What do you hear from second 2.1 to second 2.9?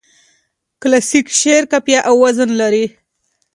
وزن لري.